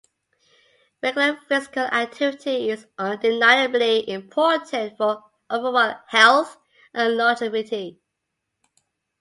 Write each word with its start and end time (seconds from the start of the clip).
Regular 1.03 1.39
physical 1.47 1.83
activity 1.83 2.71
is 2.71 2.87
undeniably 2.97 4.09
important 4.09 4.97
for 4.97 5.23
overall 5.47 5.95
health 6.07 6.57
and 6.91 7.15
longevity. 7.17 7.99